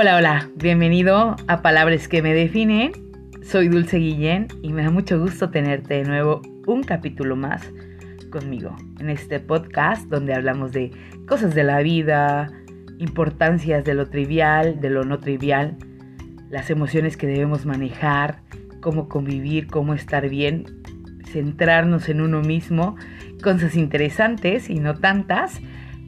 Hola, 0.00 0.14
hola, 0.14 0.48
bienvenido 0.54 1.34
a 1.48 1.60
Palabras 1.60 2.06
que 2.06 2.22
me 2.22 2.32
definen. 2.32 2.92
Soy 3.42 3.66
Dulce 3.66 3.98
Guillén 3.98 4.46
y 4.62 4.72
me 4.72 4.84
da 4.84 4.90
mucho 4.90 5.18
gusto 5.18 5.50
tenerte 5.50 5.94
de 5.94 6.04
nuevo 6.04 6.40
un 6.68 6.84
capítulo 6.84 7.34
más 7.34 7.68
conmigo 8.30 8.76
en 9.00 9.10
este 9.10 9.40
podcast 9.40 10.08
donde 10.08 10.34
hablamos 10.34 10.70
de 10.70 10.92
cosas 11.26 11.52
de 11.56 11.64
la 11.64 11.80
vida, 11.80 12.48
importancias 12.98 13.84
de 13.84 13.94
lo 13.94 14.08
trivial, 14.08 14.80
de 14.80 14.88
lo 14.90 15.02
no 15.02 15.18
trivial, 15.18 15.76
las 16.48 16.70
emociones 16.70 17.16
que 17.16 17.26
debemos 17.26 17.66
manejar, 17.66 18.42
cómo 18.80 19.08
convivir, 19.08 19.66
cómo 19.66 19.94
estar 19.94 20.28
bien, 20.28 20.80
centrarnos 21.24 22.08
en 22.08 22.20
uno 22.20 22.40
mismo, 22.40 22.94
cosas 23.42 23.74
interesantes 23.74 24.70
y 24.70 24.78
no 24.78 24.94
tantas, 24.94 25.60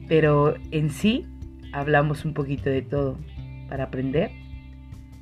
pero 0.07 0.55
en 0.71 0.91
sí 0.91 1.27
hablamos 1.73 2.23
un 2.23 2.33
poquito 2.33 2.69
de 2.69 2.83
todo 2.83 3.17
para 3.71 3.85
aprender 3.85 4.31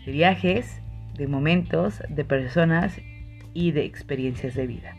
de 0.07 0.11
viajes, 0.11 0.81
de 1.15 1.27
momentos, 1.27 2.01
de 2.09 2.25
personas 2.25 2.99
y 3.53 3.71
de 3.73 3.85
experiencias 3.85 4.55
de 4.55 4.65
vida. 4.65 4.95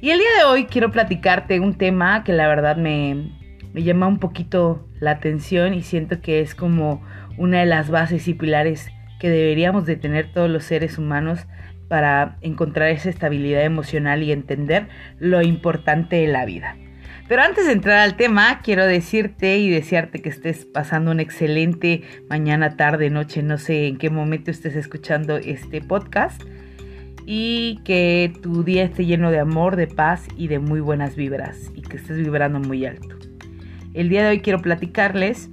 Y 0.00 0.10
el 0.10 0.18
día 0.20 0.28
de 0.38 0.44
hoy 0.44 0.66
quiero 0.66 0.92
platicarte 0.92 1.58
un 1.58 1.74
tema 1.74 2.22
que 2.22 2.32
la 2.32 2.46
verdad 2.46 2.76
me, 2.76 3.32
llama 3.74 4.06
un 4.06 4.20
poquito 4.20 4.86
la 5.00 5.10
atención 5.10 5.74
y 5.74 5.82
siento 5.82 6.20
que 6.20 6.40
es 6.40 6.54
como 6.54 7.02
una 7.36 7.58
de 7.58 7.66
las 7.66 7.90
bases 7.90 8.28
y 8.28 8.34
pilares 8.34 8.90
que 9.18 9.28
deberíamos 9.28 9.84
de 9.84 9.96
tener 9.96 10.32
todos 10.32 10.48
los 10.48 10.62
seres 10.62 10.98
humanos 10.98 11.48
para 11.88 12.36
encontrar 12.42 12.90
esa 12.90 13.10
estabilidad 13.10 13.64
emocional 13.64 14.22
y 14.22 14.30
entender 14.30 14.86
lo 15.18 15.42
importante 15.42 16.14
de 16.14 16.28
la 16.28 16.44
vida. 16.44 16.76
Pero 17.28 17.42
antes 17.42 17.66
de 17.66 17.72
entrar 17.72 17.98
al 17.98 18.16
tema, 18.16 18.60
quiero 18.62 18.86
decirte 18.86 19.58
y 19.58 19.68
desearte 19.68 20.22
que 20.22 20.28
estés 20.28 20.64
pasando 20.64 21.10
una 21.10 21.22
excelente 21.22 22.02
mañana, 22.28 22.76
tarde, 22.76 23.10
noche, 23.10 23.42
no 23.42 23.58
sé 23.58 23.88
en 23.88 23.96
qué 23.96 24.10
momento 24.10 24.50
estés 24.50 24.76
escuchando 24.76 25.36
este 25.36 25.80
podcast. 25.80 26.40
Y 27.28 27.80
que 27.84 28.32
tu 28.40 28.62
día 28.62 28.84
esté 28.84 29.04
lleno 29.04 29.32
de 29.32 29.40
amor, 29.40 29.74
de 29.74 29.88
paz 29.88 30.28
y 30.36 30.46
de 30.46 30.60
muy 30.60 30.78
buenas 30.78 31.16
vibras. 31.16 31.72
Y 31.74 31.82
que 31.82 31.96
estés 31.96 32.18
vibrando 32.18 32.60
muy 32.60 32.86
alto. 32.86 33.16
El 33.94 34.08
día 34.08 34.22
de 34.22 34.28
hoy 34.28 34.40
quiero 34.40 34.60
platicarles 34.60 35.50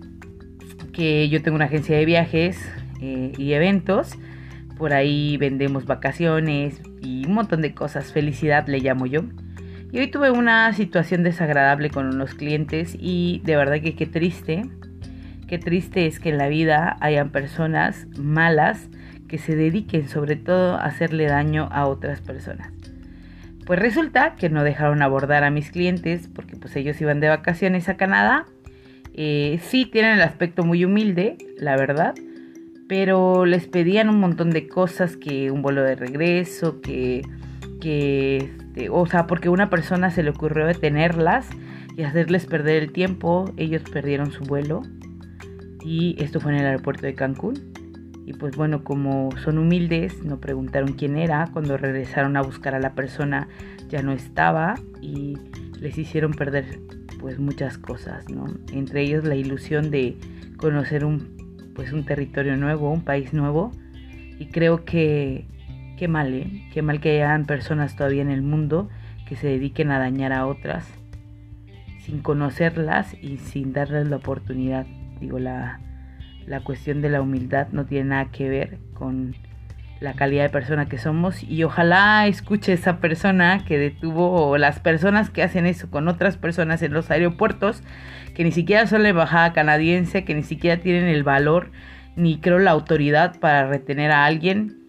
que 0.94 1.28
yo 1.30 1.42
tengo 1.42 1.56
una 1.56 1.66
agencia 1.66 1.98
de 1.98 2.06
viajes 2.06 2.60
eh, 3.02 3.32
y 3.38 3.54
eventos. 3.54 4.18
Por 4.78 4.94
ahí 4.94 5.38
vendemos 5.38 5.86
vacaciones 5.86 6.82
y 7.02 7.26
un 7.26 7.34
montón 7.34 7.62
de 7.62 7.74
cosas. 7.74 8.14
Felicidad 8.14 8.68
le 8.68 8.80
llamo 8.80 9.06
yo. 9.08 9.24
Y 9.94 10.00
hoy 10.00 10.08
tuve 10.08 10.32
una 10.32 10.74
situación 10.74 11.22
desagradable 11.22 11.92
con 11.92 12.08
unos 12.08 12.34
clientes 12.34 12.98
y 13.00 13.44
de 13.46 13.56
verdad 13.56 13.80
que 13.80 13.96
qué 13.96 14.08
triste, 14.08 14.66
qué 15.48 15.60
triste 15.60 16.08
es 16.08 16.20
que 16.20 16.30
en 16.30 16.40
la 16.40 16.48
vida 16.48 16.98
hayan 17.00 17.30
personas 17.30 18.08
malas 18.18 18.90
que 19.28 19.38
se 19.38 19.56
dediquen 19.56 20.10
sobre 20.10 20.36
todo 20.36 20.78
a 20.78 20.86
hacerle 20.86 21.28
daño 21.28 21.70
a 21.72 21.86
otras 21.86 22.22
personas. 22.22 22.72
Pues 23.68 23.78
resulta 23.78 24.34
que 24.36 24.50
no 24.50 24.64
dejaron 24.64 25.04
abordar 25.04 25.44
a 25.44 25.52
mis 25.52 25.70
clientes 25.70 26.28
porque 26.28 26.56
pues 26.56 26.76
ellos 26.76 27.00
iban 27.00 27.20
de 27.20 27.30
vacaciones 27.30 27.88
a 27.88 27.96
Canadá. 27.96 28.48
Eh, 29.14 29.60
sí 29.62 29.86
tienen 29.86 30.14
el 30.14 30.22
aspecto 30.24 30.64
muy 30.64 30.84
humilde, 30.84 31.38
la 31.60 31.78
verdad, 31.78 32.16
pero 32.90 33.46
les 33.46 33.68
pedían 33.68 34.10
un 34.10 34.20
montón 34.20 34.50
de 34.50 34.68
cosas, 34.68 35.18
que 35.18 35.52
un 35.52 35.62
vuelo 35.62 35.84
de 35.84 35.94
regreso, 35.94 36.82
que 36.82 37.22
que, 37.84 38.50
este, 38.74 38.90
o 38.90 39.06
sea, 39.06 39.28
porque 39.28 39.50
una 39.50 39.70
persona 39.70 40.10
se 40.10 40.24
le 40.24 40.32
ocurrió 40.32 40.66
detenerlas 40.66 41.48
y 41.96 42.02
hacerles 42.02 42.48
perder 42.48 42.82
el 42.82 42.92
tiempo, 42.92 43.46
ellos 43.56 43.84
perdieron 43.84 44.32
su 44.32 44.44
vuelo 44.44 44.82
y 45.86 46.16
esto 46.18 46.40
fue 46.40 46.54
en 46.54 46.60
el 46.60 46.66
aeropuerto 46.66 47.06
de 47.06 47.14
Cancún. 47.14 47.72
Y 48.26 48.34
pues 48.34 48.56
bueno, 48.56 48.84
como 48.84 49.30
son 49.44 49.60
humildes, 49.60 50.24
no 50.24 50.40
preguntaron 50.40 50.94
quién 50.94 51.18
era, 51.18 51.50
cuando 51.52 51.78
regresaron 51.78 52.36
a 52.36 52.42
buscar 52.42 52.74
a 52.74 52.80
la 52.80 52.94
persona 52.94 53.48
ya 53.90 54.02
no 54.02 54.12
estaba 54.12 54.76
y 55.02 55.38
les 55.80 55.98
hicieron 55.98 56.34
perder 56.34 56.80
pues 57.20 57.38
muchas 57.38 57.78
cosas, 57.78 58.28
¿no? 58.30 58.46
Entre 58.72 59.02
ellos 59.02 59.24
la 59.24 59.36
ilusión 59.36 59.92
de 59.92 60.18
conocer 60.58 61.06
un 61.06 61.34
pues 61.76 61.92
un 61.92 62.06
territorio 62.06 62.56
nuevo, 62.56 62.92
un 62.92 63.04
país 63.04 63.34
nuevo 63.34 63.72
y 64.40 64.48
creo 64.48 64.86
que 64.86 65.48
Qué 65.98 66.08
mal, 66.08 66.34
¿eh? 66.34 66.70
Qué 66.74 66.82
mal 66.82 67.00
que 67.00 67.24
hayan 67.24 67.46
personas 67.46 67.96
todavía 67.96 68.22
en 68.22 68.32
el 68.32 68.42
mundo 68.42 68.90
que 69.28 69.36
se 69.36 69.48
dediquen 69.48 69.92
a 69.92 70.00
dañar 70.00 70.34
a 70.34 70.48
otras 70.48 70.88
sin 72.00 72.22
conocerlas 72.22 73.16
y 73.22 73.38
sin 73.38 73.74
darles 73.74 74.08
la 74.08 74.18
oportunidad. 74.18 74.86
Digo, 75.22 75.40
la, 75.40 75.80
la 76.46 76.60
cuestión 76.62 77.02
de 77.02 77.10
la 77.10 77.22
humildad 77.22 77.68
no 77.72 77.86
tiene 77.86 78.10
nada 78.10 78.26
que 78.32 78.50
ver 78.50 78.78
con 78.94 79.36
la 80.02 80.14
calidad 80.14 80.44
de 80.44 80.50
persona 80.50 80.88
que 80.88 80.98
somos 80.98 81.44
y 81.44 81.64
ojalá 81.64 82.28
escuche 82.28 82.74
esa 82.74 82.98
persona 82.98 83.64
que 83.66 83.78
detuvo 83.78 84.50
o 84.50 84.58
las 84.58 84.82
personas 84.82 85.30
que 85.30 85.44
hacen 85.44 85.66
eso 85.66 85.90
con 85.90 86.10
otras 86.10 86.36
personas 86.36 86.82
en 86.82 86.92
los 86.92 87.10
aeropuertos 87.10 87.84
que 88.36 88.44
ni 88.44 88.52
siquiera 88.52 88.86
son 88.86 89.04
la 89.04 89.10
embajada 89.10 89.54
canadiense, 89.54 90.26
que 90.26 90.36
ni 90.36 90.44
siquiera 90.44 90.82
tienen 90.82 91.06
el 91.06 91.24
valor 91.24 91.72
ni 92.18 92.40
creo 92.40 92.60
la 92.60 92.72
autoridad 92.72 93.40
para 93.40 93.68
retener 93.68 94.12
a 94.12 94.26
alguien 94.26 94.83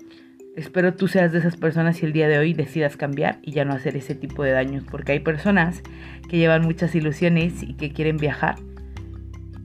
Espero 0.57 0.95
tú 0.95 1.09
seas 1.09 1.33
de 1.33 1.41
esas 1.41 1.57
personas 1.57 2.01
y 2.01 2.07
el 2.07 2.13
día 2.13 2.29
de 2.29 2.39
hoy 2.39 2.55
decidas 2.55 2.97
cambiar 2.97 3.39
y 3.43 3.51
ya 3.51 3.65
no 3.65 3.73
hacer 3.73 3.97
ese 3.97 4.15
tipo 4.15 4.45
de 4.45 4.53
daños, 4.53 4.85
porque 4.89 5.11
hay 5.11 5.19
personas 5.19 5.83
que 6.29 6.39
llevan 6.39 6.63
muchas 6.63 6.95
ilusiones 6.95 7.65
y 7.65 7.75
que 7.75 7.91
quieren 7.91 8.19
viajar 8.19 8.55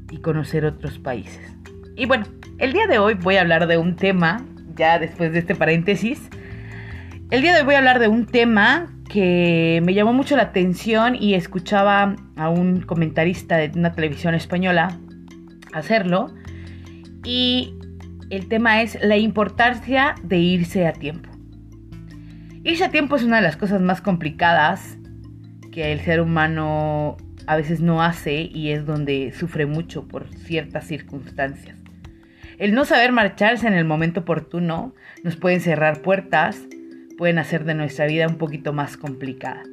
y 0.10 0.18
conocer 0.18 0.66
otros 0.66 0.98
países. 0.98 1.42
Y 1.96 2.08
bueno, 2.08 2.26
el 2.58 2.74
día 2.74 2.88
de 2.88 2.98
hoy 2.98 3.14
voy 3.14 3.36
a 3.36 3.42
hablar 3.42 3.68
de 3.68 3.78
un 3.78 3.98
tema, 3.98 4.44
ya 4.76 4.98
después 4.98 5.32
de 5.32 5.40
este 5.40 5.54
paréntesis, 5.54 6.28
el 7.30 7.44
día 7.44 7.54
de 7.54 7.60
hoy 7.60 7.66
voy 7.66 7.76
a 7.76 7.78
hablar 7.78 8.00
de 8.00 8.08
un 8.08 8.26
tema 8.26 8.92
que 9.10 9.82
me 9.86 9.94
llamó 9.94 10.12
mucho 10.12 10.36
la 10.36 10.44
atención 10.44 11.16
y 11.16 11.36
escuchaba 11.36 12.16
a 12.36 12.50
un 12.50 12.82
comentarista 12.82 13.58
de 13.58 13.72
una 13.78 13.94
televisión 13.94 14.34
española 14.34 14.98
hacerlo. 15.72 16.34
Y 17.24 17.76
el 18.30 18.48
tema 18.48 18.82
es 18.82 18.98
la 19.02 19.18
importancia 19.18 20.16
de 20.24 20.38
irse 20.38 20.86
a 20.86 20.94
tiempo. 20.94 21.30
Irse 22.64 22.84
a 22.84 22.92
tiempo 22.92 23.16
es 23.16 23.24
una 23.24 23.38
de 23.38 23.42
las 23.42 23.58
cosas 23.58 23.82
más 23.82 24.02
complicadas 24.02 24.98
que 25.72 25.92
el 25.92 26.02
ser 26.02 26.22
humano 26.22 27.18
a 27.48 27.56
veces 27.56 27.82
no 27.82 28.04
hace 28.04 28.42
y 28.42 28.70
es 28.72 28.86
donde 28.86 29.32
sufre 29.32 29.66
mucho 29.66 30.08
por 30.08 30.28
ciertas 30.36 30.86
circunstancias. 30.86 31.80
El 32.60 32.74
no 32.74 32.86
saber 32.86 33.12
marcharse 33.12 33.68
en 33.68 33.74
el 33.74 33.86
momento 33.86 34.20
oportuno 34.20 34.94
nos 35.24 35.36
puede 35.36 35.60
cerrar 35.60 36.02
puertas, 36.02 36.62
pueden 37.18 37.40
hacer 37.40 37.64
de 37.64 37.74
nuestra 37.74 38.06
vida 38.06 38.28
un 38.28 38.38
poquito 38.38 38.74
más 38.74 38.98
complicada. 38.98 39.64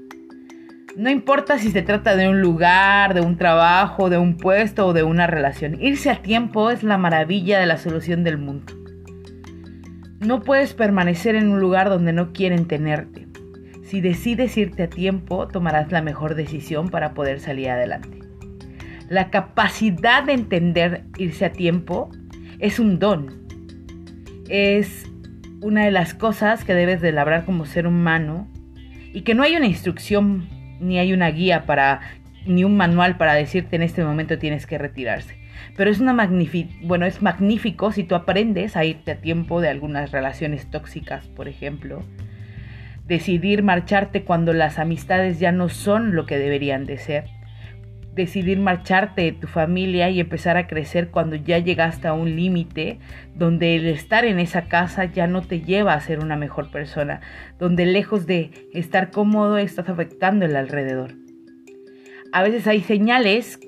No 0.96 1.10
importa 1.10 1.58
si 1.58 1.72
se 1.72 1.82
trata 1.82 2.16
de 2.16 2.26
un 2.26 2.40
lugar, 2.40 3.12
de 3.12 3.20
un 3.20 3.36
trabajo, 3.36 4.08
de 4.08 4.16
un 4.16 4.38
puesto 4.38 4.86
o 4.86 4.92
de 4.94 5.02
una 5.02 5.26
relación. 5.26 5.78
Irse 5.78 6.08
a 6.08 6.22
tiempo 6.22 6.70
es 6.70 6.82
la 6.82 6.96
maravilla 6.96 7.60
de 7.60 7.66
la 7.66 7.76
solución 7.76 8.24
del 8.24 8.38
mundo. 8.38 8.72
No 10.20 10.40
puedes 10.40 10.72
permanecer 10.72 11.34
en 11.34 11.50
un 11.50 11.60
lugar 11.60 11.90
donde 11.90 12.14
no 12.14 12.32
quieren 12.32 12.66
tenerte. 12.66 13.28
Si 13.82 14.00
decides 14.00 14.56
irte 14.56 14.84
a 14.84 14.88
tiempo, 14.88 15.46
tomarás 15.48 15.92
la 15.92 16.00
mejor 16.00 16.34
decisión 16.34 16.88
para 16.88 17.12
poder 17.12 17.40
salir 17.40 17.68
adelante. 17.68 18.20
La 19.10 19.28
capacidad 19.28 20.24
de 20.24 20.32
entender 20.32 21.04
irse 21.18 21.44
a 21.44 21.52
tiempo 21.52 22.08
es 22.58 22.78
un 22.78 22.98
don. 22.98 23.46
Es 24.48 25.04
una 25.60 25.84
de 25.84 25.90
las 25.90 26.14
cosas 26.14 26.64
que 26.64 26.72
debes 26.72 27.02
de 27.02 27.12
labrar 27.12 27.44
como 27.44 27.66
ser 27.66 27.86
humano 27.86 28.48
y 29.12 29.20
que 29.22 29.34
no 29.34 29.42
hay 29.42 29.56
una 29.56 29.66
instrucción 29.66 30.55
ni 30.80 30.98
hay 30.98 31.12
una 31.12 31.30
guía 31.30 31.66
para, 31.66 32.00
ni 32.46 32.64
un 32.64 32.76
manual 32.76 33.16
para 33.16 33.34
decirte 33.34 33.76
en 33.76 33.82
este 33.82 34.04
momento 34.04 34.38
tienes 34.38 34.66
que 34.66 34.78
retirarse. 34.78 35.36
Pero 35.76 35.90
es 35.90 36.00
una 36.00 36.28
bueno, 36.82 37.06
es 37.06 37.22
magnífico 37.22 37.92
si 37.92 38.04
tú 38.04 38.14
aprendes 38.14 38.76
a 38.76 38.84
irte 38.84 39.12
a 39.12 39.20
tiempo 39.20 39.60
de 39.60 39.68
algunas 39.68 40.10
relaciones 40.12 40.70
tóxicas, 40.70 41.26
por 41.28 41.48
ejemplo. 41.48 42.02
Decidir 43.06 43.62
marcharte 43.62 44.24
cuando 44.24 44.52
las 44.52 44.78
amistades 44.78 45.38
ya 45.38 45.52
no 45.52 45.68
son 45.68 46.14
lo 46.14 46.26
que 46.26 46.38
deberían 46.38 46.86
de 46.86 46.98
ser. 46.98 47.35
Decidir 48.16 48.58
marcharte 48.58 49.22
de 49.22 49.32
tu 49.32 49.46
familia 49.46 50.10
y 50.10 50.18
empezar 50.18 50.56
a 50.56 50.66
crecer 50.66 51.10
cuando 51.10 51.36
ya 51.36 51.58
llegaste 51.58 52.08
a 52.08 52.14
un 52.14 52.34
límite 52.34 52.98
donde 53.34 53.76
el 53.76 53.86
estar 53.86 54.24
en 54.24 54.40
esa 54.40 54.62
casa 54.62 55.04
ya 55.04 55.26
no 55.26 55.42
te 55.42 55.60
lleva 55.60 55.92
a 55.92 56.00
ser 56.00 56.18
una 56.18 56.34
mejor 56.36 56.70
persona, 56.70 57.20
donde 57.58 57.86
lejos 57.86 58.26
de 58.26 58.50
estar 58.72 59.10
cómodo 59.10 59.58
estás 59.58 59.88
afectando 59.88 60.46
el 60.46 60.56
alrededor. 60.56 61.14
A 62.32 62.42
veces 62.42 62.66
hay 62.66 62.80
señales 62.80 63.60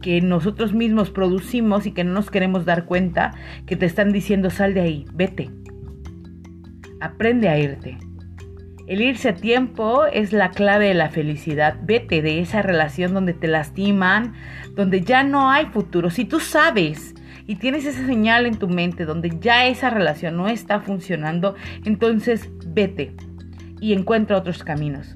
que 0.00 0.20
nosotros 0.20 0.72
mismos 0.72 1.10
producimos 1.10 1.86
y 1.86 1.92
que 1.92 2.04
no 2.04 2.12
nos 2.12 2.30
queremos 2.30 2.64
dar 2.64 2.84
cuenta 2.84 3.34
que 3.66 3.76
te 3.76 3.86
están 3.86 4.12
diciendo 4.12 4.50
sal 4.50 4.74
de 4.74 4.80
ahí, 4.80 5.04
vete. 5.12 5.50
Aprende 7.00 7.48
a 7.48 7.58
irte. 7.58 7.98
El 8.88 9.02
irse 9.02 9.28
a 9.28 9.34
tiempo 9.34 10.06
es 10.06 10.32
la 10.32 10.50
clave 10.50 10.88
de 10.88 10.94
la 10.94 11.10
felicidad. 11.10 11.76
Vete 11.82 12.22
de 12.22 12.40
esa 12.40 12.62
relación 12.62 13.12
donde 13.12 13.34
te 13.34 13.46
lastiman, 13.46 14.32
donde 14.74 15.02
ya 15.02 15.24
no 15.24 15.50
hay 15.50 15.66
futuro. 15.66 16.08
Si 16.08 16.24
tú 16.24 16.40
sabes 16.40 17.14
y 17.46 17.56
tienes 17.56 17.84
esa 17.84 18.06
señal 18.06 18.46
en 18.46 18.58
tu 18.58 18.66
mente 18.66 19.04
donde 19.04 19.38
ya 19.40 19.66
esa 19.66 19.90
relación 19.90 20.38
no 20.38 20.48
está 20.48 20.80
funcionando, 20.80 21.54
entonces 21.84 22.48
vete 22.66 23.14
y 23.78 23.92
encuentra 23.92 24.38
otros 24.38 24.64
caminos. 24.64 25.14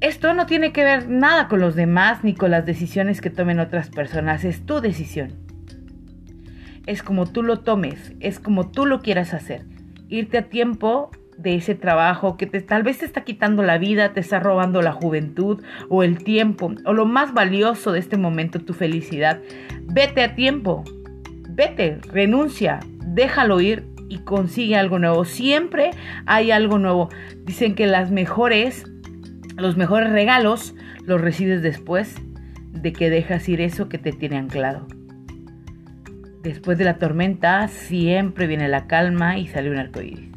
Esto 0.00 0.32
no 0.32 0.46
tiene 0.46 0.72
que 0.72 0.84
ver 0.84 1.06
nada 1.06 1.48
con 1.48 1.60
los 1.60 1.74
demás 1.74 2.24
ni 2.24 2.32
con 2.32 2.50
las 2.50 2.64
decisiones 2.64 3.20
que 3.20 3.28
tomen 3.28 3.60
otras 3.60 3.90
personas, 3.90 4.46
es 4.46 4.64
tu 4.64 4.80
decisión. 4.80 5.34
Es 6.86 7.02
como 7.02 7.26
tú 7.26 7.42
lo 7.42 7.60
tomes, 7.60 8.14
es 8.20 8.40
como 8.40 8.70
tú 8.70 8.86
lo 8.86 9.02
quieras 9.02 9.34
hacer. 9.34 9.66
Irte 10.08 10.38
a 10.38 10.48
tiempo 10.48 11.10
de 11.42 11.54
ese 11.54 11.74
trabajo 11.74 12.36
que 12.36 12.46
te, 12.46 12.60
tal 12.60 12.82
vez 12.82 12.98
te 12.98 13.06
está 13.06 13.22
quitando 13.22 13.62
la 13.62 13.78
vida, 13.78 14.12
te 14.12 14.20
está 14.20 14.40
robando 14.40 14.82
la 14.82 14.92
juventud 14.92 15.62
o 15.88 16.02
el 16.02 16.22
tiempo 16.22 16.72
o 16.84 16.92
lo 16.92 17.06
más 17.06 17.32
valioso 17.32 17.92
de 17.92 17.98
este 17.98 18.16
momento, 18.16 18.60
tu 18.60 18.74
felicidad. 18.74 19.40
Vete 19.82 20.22
a 20.22 20.34
tiempo, 20.34 20.84
vete, 21.48 21.98
renuncia, 22.12 22.80
déjalo 23.04 23.60
ir 23.60 23.86
y 24.08 24.18
consigue 24.18 24.76
algo 24.76 24.98
nuevo. 24.98 25.24
Siempre 25.24 25.90
hay 26.26 26.50
algo 26.50 26.78
nuevo. 26.78 27.08
Dicen 27.44 27.74
que 27.74 27.86
las 27.86 28.10
mejores, 28.10 28.84
los 29.56 29.76
mejores 29.76 30.10
regalos 30.10 30.74
los 31.06 31.20
recibes 31.20 31.62
después 31.62 32.16
de 32.72 32.92
que 32.92 33.10
dejas 33.10 33.48
ir 33.48 33.60
eso 33.60 33.88
que 33.88 33.98
te 33.98 34.12
tiene 34.12 34.36
anclado. 34.36 34.86
Después 36.42 36.78
de 36.78 36.84
la 36.84 36.98
tormenta 36.98 37.66
siempre 37.68 38.46
viene 38.46 38.68
la 38.68 38.86
calma 38.86 39.38
y 39.38 39.46
sale 39.46 39.70
un 39.70 39.78
arcoíris 39.78 40.29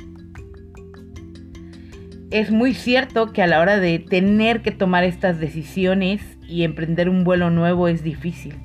es 2.33 2.49
muy 2.49 2.73
cierto 2.73 3.31
que 3.31 3.43
a 3.43 3.47
la 3.47 3.59
hora 3.59 3.79
de 3.79 3.99
tener 3.99 4.63
que 4.63 4.71
tomar 4.71 5.03
estas 5.03 5.39
decisiones 5.39 6.39
y 6.47 6.63
emprender 6.63 7.07
un 7.07 7.23
vuelo 7.23 7.51
nuevo 7.51 7.87
es 7.87 8.01
difícil. 8.01 8.55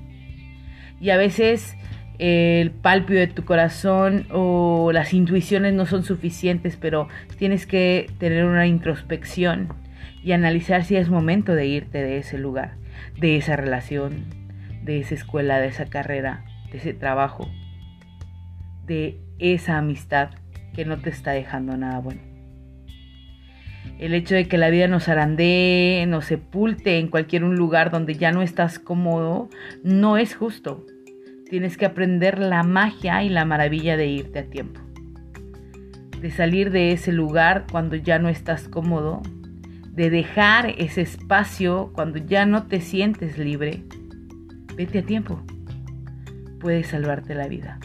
Y 1.03 1.11
a 1.11 1.19
veces 1.19 1.77
el 2.19 2.71
palpio 2.71 3.19
de 3.19 3.27
tu 3.27 3.45
corazón 3.45 4.27
o 4.31 4.91
las 4.95 5.13
intuiciones 5.13 5.75
no 5.75 5.85
son 5.85 6.03
suficientes, 6.03 6.77
pero 6.77 7.09
tienes 7.37 7.67
que 7.67 8.11
tener 8.19 8.47
una 8.47 8.67
introspección 8.67 9.75
y 10.25 10.33
analizar 10.33 10.83
si 10.85 10.97
es 10.97 11.11
momento 11.11 11.55
de 11.55 11.67
irte 11.67 12.03
de 12.03 12.17
ese 12.17 12.39
lugar, 12.39 12.77
de 13.21 13.37
esa 13.37 13.55
relación, 13.55 14.25
de 14.83 15.01
esa 15.01 15.15
escuela, 15.15 15.61
de 15.61 15.69
esa 15.69 15.85
carrera, 15.85 16.43
de 16.73 16.79
ese 16.79 16.95
trabajo, 16.95 17.51
de 18.87 19.21
esa 19.39 19.77
amistad 19.77 20.31
que 20.73 20.87
no 20.87 20.97
te 20.97 21.11
está 21.11 21.33
dejando 21.33 21.77
nada 21.77 21.99
bueno. 21.99 22.28
El 23.99 24.15
hecho 24.15 24.35
de 24.35 24.47
que 24.47 24.59
la 24.59 24.71
vida 24.71 24.87
nos 24.87 25.09
arandee, 25.09 26.05
nos 26.07 26.27
sepulte 26.27 26.99
en 26.99 27.09
cualquier 27.09 27.45
un 27.45 27.57
lugar 27.57 27.91
donde 27.91 28.15
ya 28.15 28.31
no 28.31 28.43
estás 28.43 28.79
cómodo, 28.79 29.49
no 29.83 30.17
es 30.17 30.37
justo. 30.37 30.87
Tienes 31.51 31.77
que 31.77 31.87
aprender 31.87 32.39
la 32.39 32.63
magia 32.63 33.23
y 33.25 33.29
la 33.29 33.45
maravilla 33.45 33.97
de 33.97 34.07
irte 34.07 34.39
a 34.41 34.45
tiempo. 34.45 34.81
De 36.21 36.31
salir 36.31 36.71
de 36.71 36.93
ese 36.93 37.13
lugar 37.13 37.67
cuando 37.71 37.97
ya 37.97 38.19
no 38.19 38.29
estás 38.29 38.69
cómodo. 38.69 39.23
De 39.93 40.11
dejar 40.11 40.75
ese 40.79 41.01
espacio 41.01 41.91
cuando 41.95 42.19
ya 42.19 42.47
no 42.47 42.67
te 42.67 42.81
sientes 42.81 43.39
libre. 43.39 43.83
Vete 44.77 45.01
a 45.01 45.03
tiempo. 45.03 45.43
Puedes 46.61 46.89
salvarte 46.89 47.35
la 47.35 47.49
vida. 47.49 47.81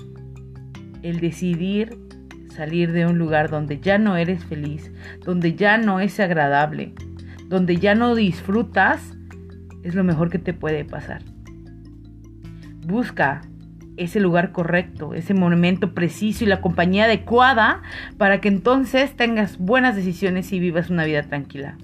El 1.02 1.20
decidir 1.20 1.98
salir 2.54 2.92
de 2.92 3.06
un 3.06 3.18
lugar 3.18 3.50
donde 3.50 3.80
ya 3.80 3.98
no 3.98 4.16
eres 4.16 4.46
feliz, 4.46 4.92
donde 5.26 5.56
ya 5.56 5.78
no 5.78 6.00
es 6.00 6.20
agradable, 6.20 6.94
donde 7.48 7.78
ya 7.78 7.96
no 7.96 8.16
disfrutas, 8.16 9.16
es 9.84 9.96
lo 9.96 10.04
mejor 10.04 10.30
que 10.30 10.40
te 10.40 10.54
puede 10.54 10.86
pasar. 10.86 11.22
Busca 12.86 13.42
ese 13.98 14.20
lugar 14.20 14.52
correcto, 14.52 15.14
ese 15.14 15.34
momento 15.34 15.94
preciso 15.94 16.44
y 16.44 16.48
la 16.48 16.62
compañía 16.62 17.06
adecuada 17.06 17.82
para 18.18 18.42
que 18.42 18.48
entonces 18.48 19.16
tengas 19.16 19.58
buenas 19.58 19.96
decisiones 19.96 20.52
y 20.52 20.60
vivas 20.60 20.90
una 20.90 21.06
vida 21.06 21.24
tranquila. 21.24 21.78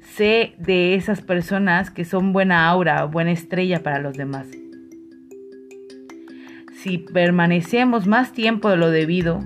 Sé 0.00 0.54
de 0.58 0.94
esas 0.94 1.22
personas 1.22 1.90
que 1.90 2.04
son 2.04 2.32
buena 2.32 2.68
aura, 2.68 3.04
buena 3.04 3.30
estrella 3.30 3.82
para 3.82 3.98
los 3.98 4.14
demás. 4.14 4.46
Si 6.74 6.98
permanecemos 6.98 8.08
más 8.08 8.32
tiempo 8.32 8.68
de 8.68 8.76
lo 8.76 8.90
debido, 8.90 9.44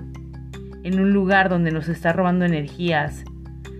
en 0.83 0.99
un 0.99 1.11
lugar 1.11 1.49
donde 1.49 1.71
nos 1.71 1.89
está 1.89 2.13
robando 2.13 2.45
energías, 2.45 3.23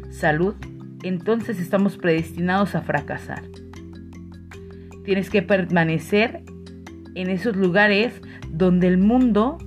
salud, 0.09 0.55
entonces 1.03 1.59
estamos 1.59 1.97
predestinados 1.97 2.75
a 2.75 2.81
fracasar. 2.81 3.43
Tienes 5.05 5.29
que 5.29 5.41
permanecer 5.41 6.43
en 7.15 7.29
esos 7.29 7.55
lugares 7.55 8.21
donde 8.51 8.87
el 8.87 8.97
mundo 8.97 9.57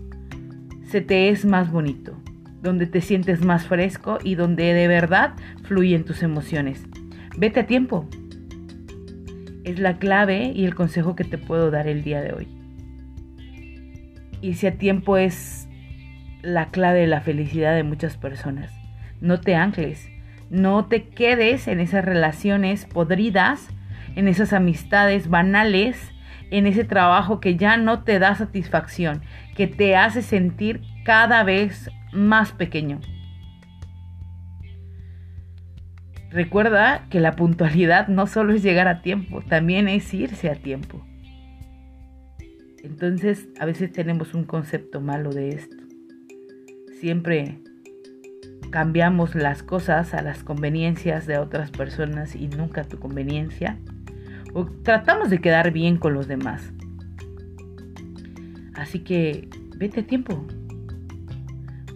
se 0.85 1.01
te 1.01 1.29
es 1.29 1.45
más 1.45 1.71
bonito, 1.71 2.17
donde 2.63 2.87
te 2.87 3.01
sientes 3.01 3.45
más 3.45 3.67
fresco 3.67 4.19
y 4.23 4.35
donde 4.35 4.75
de 4.75 4.89
verdad 4.89 5.35
fluyen 5.63 6.05
tus 6.05 6.23
emociones. 6.23 6.85
Vete 7.37 7.61
a 7.61 7.67
tiempo. 7.67 8.09
Es 9.65 9.79
la 9.79 9.99
clave 9.99 10.53
y 10.55 10.65
el 10.65 10.75
consejo 10.75 11.15
que 11.15 11.25
te 11.25 11.39
puedo 11.39 11.71
dar 11.71 11.87
el 11.87 12.03
día 12.03 12.21
de 12.21 12.33
hoy. 12.33 12.49
Irse 14.43 14.69
a 14.69 14.79
tiempo 14.79 15.17
es 15.17 15.60
la 16.43 16.71
clave 16.71 17.01
de 17.01 17.07
la 17.07 17.21
felicidad 17.21 17.75
de 17.75 17.83
muchas 17.83 18.17
personas. 18.17 18.73
No 19.21 19.41
te 19.41 19.55
ancles, 19.55 20.09
no 20.51 20.87
te 20.87 21.09
quedes 21.09 21.69
en 21.69 21.81
esas 21.81 22.05
relaciones 22.05 22.87
podridas, 22.87 23.69
en 24.17 24.29
esas 24.29 24.53
amistades 24.53 25.29
banales, 25.29 26.13
en 26.51 26.67
ese 26.67 26.85
trabajo 26.85 27.41
que 27.41 27.57
ya 27.57 27.77
no 27.77 28.03
te 28.03 28.19
da 28.19 28.35
satisfacción, 28.35 29.23
que 29.55 29.67
te 29.67 29.97
hace 29.97 30.23
sentir 30.23 30.83
cada 31.05 31.45
vez 31.45 31.91
más 32.13 32.53
pequeño. 32.53 33.01
Recuerda 36.31 37.07
que 37.11 37.19
la 37.21 37.33
puntualidad 37.33 38.09
no 38.09 38.27
solo 38.27 38.53
es 38.53 38.63
llegar 38.63 38.87
a 38.87 39.03
tiempo, 39.03 39.43
también 39.43 39.89
es 39.89 40.13
irse 40.15 40.49
a 40.49 40.55
tiempo. 40.55 41.05
Entonces 42.83 43.49
a 43.59 43.67
veces 43.67 43.93
tenemos 43.93 44.35
un 44.35 44.45
concepto 44.45 45.01
malo 45.01 45.31
de 45.31 45.51
esto. 45.51 45.80
Siempre 47.01 47.57
cambiamos 48.71 49.35
las 49.35 49.63
cosas 49.63 50.13
a 50.13 50.21
las 50.21 50.45
conveniencias 50.45 51.27
de 51.27 51.39
otras 51.39 51.71
personas 51.71 52.37
y 52.37 52.47
nunca 52.49 52.83
a 52.83 52.85
tu 52.85 52.99
conveniencia. 52.99 53.79
O 54.53 54.67
tratamos 54.67 55.31
de 55.31 55.41
quedar 55.41 55.71
bien 55.71 55.97
con 55.97 56.13
los 56.13 56.29
demás. 56.29 56.75
Así 58.75 58.99
que 58.99 59.49
vete 59.77 60.01
a 60.01 60.07
tiempo. 60.07 60.47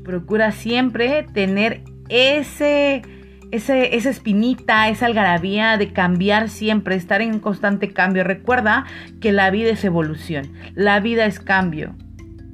Procura 0.05 0.53
siempre 0.53 1.27
tener 1.35 1.83
ese, 2.09 3.03
ese, 3.51 3.97
esa 3.97 4.09
espinita, 4.09 4.89
esa 4.89 5.05
algarabía 5.05 5.77
de 5.77 5.93
cambiar 5.93 6.49
siempre, 6.49 6.95
estar 6.95 7.21
en 7.21 7.41
constante 7.41 7.93
cambio. 7.93 8.25
Recuerda 8.25 8.87
que 9.21 9.33
la 9.33 9.51
vida 9.51 9.69
es 9.69 9.85
evolución, 9.85 10.55
la 10.75 10.99
vida 11.01 11.27
es 11.27 11.41
cambio. 11.41 11.95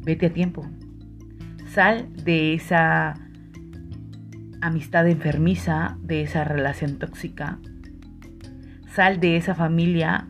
Vete 0.03 0.27
a 0.27 0.31
tiempo. 0.33 0.69
Sal 1.73 2.09
de 2.25 2.55
esa 2.55 3.15
amistad 4.61 5.07
enfermiza, 5.07 5.97
de 6.03 6.23
esa 6.23 6.43
relación 6.43 6.99
tóxica. 6.99 7.59
Sal 8.93 9.21
de 9.21 9.37
esa 9.37 9.55
familia 9.55 10.27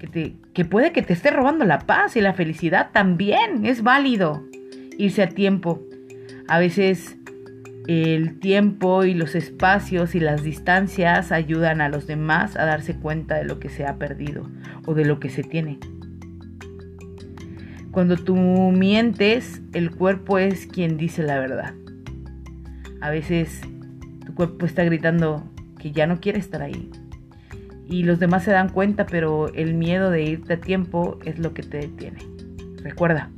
que, 0.00 0.08
te, 0.08 0.36
que 0.52 0.64
puede 0.64 0.90
que 0.90 1.02
te 1.02 1.12
esté 1.12 1.30
robando 1.30 1.64
la 1.64 1.78
paz 1.78 2.16
y 2.16 2.20
la 2.20 2.34
felicidad 2.34 2.90
también. 2.92 3.64
Es 3.64 3.84
válido 3.84 4.42
irse 4.98 5.22
a 5.22 5.28
tiempo. 5.28 5.80
A 6.48 6.58
veces 6.58 7.16
el 7.86 8.40
tiempo 8.40 9.04
y 9.04 9.14
los 9.14 9.36
espacios 9.36 10.16
y 10.16 10.20
las 10.20 10.42
distancias 10.42 11.30
ayudan 11.30 11.80
a 11.80 11.88
los 11.88 12.08
demás 12.08 12.56
a 12.56 12.64
darse 12.64 12.96
cuenta 12.96 13.36
de 13.36 13.44
lo 13.44 13.60
que 13.60 13.68
se 13.68 13.86
ha 13.86 13.96
perdido 13.96 14.50
o 14.86 14.94
de 14.94 15.04
lo 15.04 15.20
que 15.20 15.28
se 15.28 15.44
tiene. 15.44 15.78
Cuando 17.92 18.16
tú 18.16 18.34
mientes, 18.36 19.60
el 19.74 19.90
cuerpo 19.90 20.38
es 20.38 20.66
quien 20.66 20.96
dice 20.96 21.22
la 21.22 21.38
verdad. 21.38 21.74
A 23.02 23.10
veces 23.10 23.60
tu 24.24 24.34
cuerpo 24.34 24.64
está 24.64 24.82
gritando 24.82 25.44
que 25.78 25.92
ya 25.92 26.06
no 26.06 26.18
quiere 26.18 26.38
estar 26.38 26.62
ahí. 26.62 26.90
Y 27.86 28.04
los 28.04 28.18
demás 28.18 28.44
se 28.44 28.50
dan 28.50 28.70
cuenta, 28.70 29.04
pero 29.04 29.52
el 29.52 29.74
miedo 29.74 30.10
de 30.10 30.22
irte 30.22 30.54
a 30.54 30.60
tiempo 30.60 31.18
es 31.26 31.38
lo 31.38 31.52
que 31.52 31.62
te 31.62 31.80
detiene. 31.80 32.20
Recuerda 32.82 33.30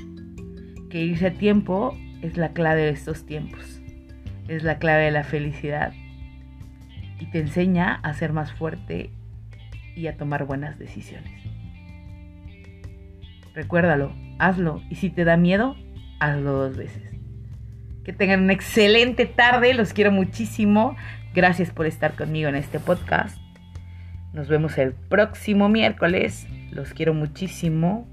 que 0.88 1.02
irse 1.02 1.26
a 1.26 1.34
tiempo 1.34 1.98
es 2.22 2.36
la 2.36 2.50
clave 2.50 2.82
de 2.82 2.90
estos 2.90 3.26
tiempos. 3.26 3.82
Es 4.46 4.62
la 4.62 4.78
clave 4.78 5.06
de 5.06 5.10
la 5.10 5.24
felicidad. 5.24 5.92
Y 7.18 7.26
te 7.26 7.40
enseña 7.40 7.94
a 7.94 8.14
ser 8.14 8.32
más 8.32 8.52
fuerte 8.52 9.10
y 9.96 10.06
a 10.06 10.16
tomar 10.16 10.44
buenas 10.44 10.78
decisiones. 10.78 11.42
Recuérdalo, 13.52 14.12
hazlo. 14.38 14.82
Y 14.90 14.96
si 14.96 15.10
te 15.10 15.24
da 15.24 15.36
miedo, 15.36 15.76
hazlo 16.20 16.52
dos 16.52 16.76
veces. 16.76 17.02
Que 18.04 18.12
tengan 18.12 18.42
una 18.42 18.52
excelente 18.52 19.26
tarde, 19.26 19.74
los 19.74 19.92
quiero 19.92 20.12
muchísimo. 20.12 20.96
Gracias 21.34 21.70
por 21.70 21.86
estar 21.86 22.14
conmigo 22.14 22.48
en 22.48 22.54
este 22.54 22.78
podcast. 22.78 23.38
Nos 24.32 24.48
vemos 24.48 24.76
el 24.78 24.92
próximo 24.92 25.68
miércoles. 25.68 26.46
Los 26.70 26.92
quiero 26.92 27.14
muchísimo. 27.14 28.08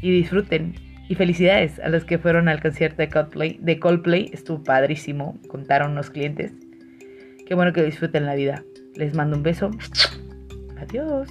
y 0.00 0.10
disfruten. 0.10 0.74
Y 1.08 1.14
felicidades 1.14 1.78
a 1.78 1.88
los 1.88 2.04
que 2.04 2.18
fueron 2.18 2.48
al 2.48 2.60
concierto 2.60 2.96
de 3.02 3.08
Coldplay. 3.08 3.58
De 3.60 3.78
Coldplay 3.78 4.30
estuvo 4.32 4.64
padrísimo, 4.64 5.38
contaron 5.48 5.92
unos 5.92 6.10
clientes. 6.10 6.52
Qué 7.46 7.54
bueno 7.54 7.72
que 7.72 7.82
disfruten 7.82 8.26
la 8.26 8.34
vida. 8.34 8.64
Les 8.96 9.14
mando 9.14 9.36
un 9.36 9.42
beso. 9.42 9.70
Adiós. 10.80 11.28